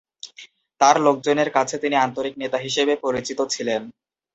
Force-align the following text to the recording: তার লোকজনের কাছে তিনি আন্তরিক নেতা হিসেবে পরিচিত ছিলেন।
তার 0.81 0.95
লোকজনের 1.05 1.49
কাছে 1.51 1.75
তিনি 1.77 1.95
আন্তরিক 1.97 2.33
নেতা 2.37 2.57
হিসেবে 2.57 2.93
পরিচিত 3.05 3.39
ছিলেন। 3.53 3.81